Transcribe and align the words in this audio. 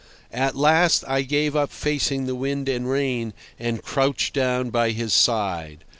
At 0.33 0.55
last 0.55 1.03
I 1.07 1.21
gave 1.21 1.55
up 1.55 1.71
facing 1.71 2.25
the 2.25 2.33
wind 2.33 2.67
and 2.67 2.89
rain, 2.89 3.33
and 3.59 3.83
crouched 3.83 4.33
down 4.33 4.71
by 4.71 4.89
his 4.89 5.13
side. 5.13 5.83